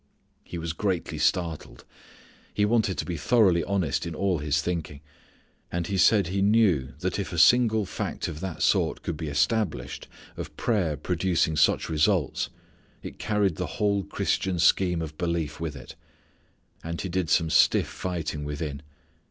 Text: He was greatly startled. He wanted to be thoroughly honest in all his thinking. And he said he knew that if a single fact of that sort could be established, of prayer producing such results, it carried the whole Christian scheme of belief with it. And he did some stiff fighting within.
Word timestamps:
He 0.43 0.57
was 0.57 0.73
greatly 0.73 1.19
startled. 1.19 1.85
He 2.51 2.65
wanted 2.65 2.97
to 2.97 3.05
be 3.05 3.17
thoroughly 3.17 3.63
honest 3.63 4.07
in 4.07 4.15
all 4.15 4.39
his 4.39 4.59
thinking. 4.59 4.99
And 5.71 5.85
he 5.85 5.97
said 5.99 6.25
he 6.25 6.41
knew 6.41 6.95
that 7.01 7.19
if 7.19 7.31
a 7.31 7.37
single 7.37 7.85
fact 7.85 8.27
of 8.27 8.39
that 8.39 8.63
sort 8.63 9.03
could 9.03 9.15
be 9.15 9.27
established, 9.27 10.07
of 10.35 10.57
prayer 10.57 10.97
producing 10.97 11.55
such 11.55 11.87
results, 11.87 12.49
it 13.03 13.19
carried 13.19 13.57
the 13.57 13.67
whole 13.77 14.01
Christian 14.03 14.57
scheme 14.57 15.03
of 15.03 15.19
belief 15.19 15.59
with 15.59 15.75
it. 15.75 15.93
And 16.83 16.99
he 16.99 17.07
did 17.07 17.29
some 17.29 17.51
stiff 17.51 17.85
fighting 17.85 18.43
within. 18.43 18.81